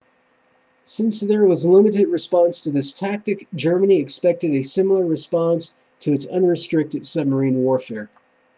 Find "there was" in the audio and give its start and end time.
1.21-1.63